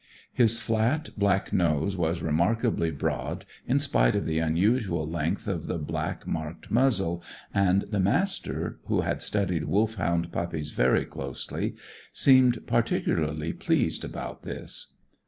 His 0.33 0.57
flat, 0.57 1.09
black 1.15 1.53
nose 1.53 1.95
was 1.95 2.23
remarkably 2.23 2.89
broad, 2.89 3.45
in 3.67 3.77
spite 3.77 4.15
of 4.15 4.25
the 4.25 4.39
unusual 4.39 5.07
length 5.07 5.47
of 5.47 5.67
the 5.67 5.77
black 5.77 6.25
marked 6.25 6.71
muzzle, 6.71 7.21
and 7.53 7.83
the 7.83 7.99
Master, 7.99 8.79
who 8.87 9.01
had 9.01 9.21
studied 9.21 9.65
Wolfhound 9.65 10.31
puppies 10.31 10.71
very 10.71 11.05
closely, 11.05 11.75
seemed 12.11 12.65
particularly 12.65 13.53
pleased 13.53 14.03
about 14.03 14.41
this. 14.41 14.87